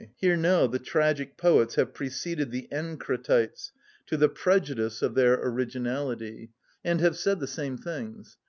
[0.15, 3.69] Here now the tragic poets have preceded the Encratites
[4.07, 6.49] (to the prejudice of their originality)
[6.83, 8.35] and have said the same things.